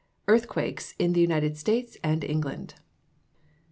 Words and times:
EARTHQUAKES 0.27 0.95
IN 0.97 1.13
THE 1.13 1.21
UNITED 1.21 1.57
STATES 1.57 1.97
AND 2.03 2.23
ENGLAND. 2.23 2.73